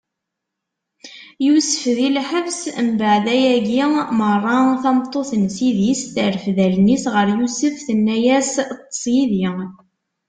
Yusef 1.45 1.83
di 1.97 2.09
lḥebs 2.17 2.59
Mbeɛd 2.89 3.25
ayagi 3.35 3.83
meṛṛa, 4.17 4.57
tameṭṭut 4.83 5.31
n 5.41 5.45
ssid-is 5.51 6.01
terfed 6.13 6.57
allen-is 6.65 7.05
ɣer 7.13 7.27
Yusef, 7.37 7.75
tenna-yas: 7.87 8.51
Ṭṭeṣ 8.79 9.01
yid-i! 9.13 9.45